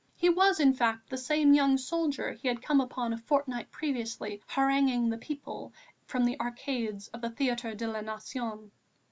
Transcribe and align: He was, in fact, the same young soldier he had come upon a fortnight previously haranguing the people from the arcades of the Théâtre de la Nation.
He 0.15 0.29
was, 0.29 0.59
in 0.59 0.73
fact, 0.73 1.11
the 1.11 1.17
same 1.19 1.53
young 1.53 1.77
soldier 1.77 2.31
he 2.31 2.47
had 2.47 2.63
come 2.63 2.81
upon 2.81 3.13
a 3.13 3.19
fortnight 3.19 3.69
previously 3.69 4.41
haranguing 4.47 5.09
the 5.09 5.17
people 5.19 5.73
from 6.07 6.25
the 6.25 6.39
arcades 6.39 7.07
of 7.09 7.21
the 7.21 7.29
Théâtre 7.29 7.77
de 7.77 7.85
la 7.85 8.01
Nation. 8.01 8.71